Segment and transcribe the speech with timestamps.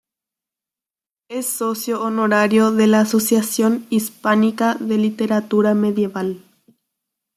[1.29, 6.41] Es socio honorario de la Asociación Hispánica de Literatura Medieval.